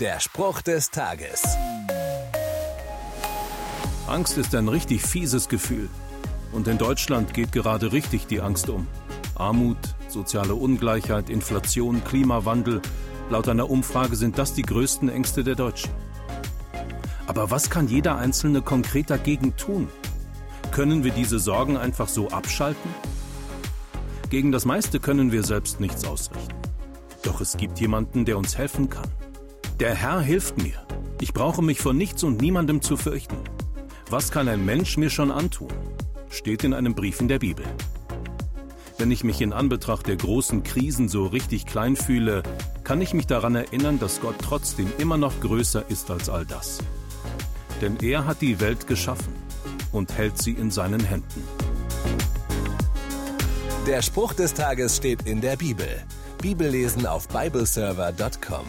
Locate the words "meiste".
24.66-25.00